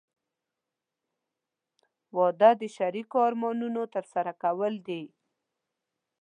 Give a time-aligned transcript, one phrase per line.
[2.17, 5.03] •واده د شریکو ارمانونو ترسره کول دي.